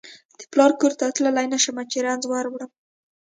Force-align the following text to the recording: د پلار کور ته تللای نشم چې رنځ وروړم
د 0.39 0.41
پلار 0.51 0.71
کور 0.79 0.93
ته 0.99 1.05
تللای 1.15 1.47
نشم 1.53 1.77
چې 1.91 1.97
رنځ 2.05 2.23
وروړم 2.27 2.71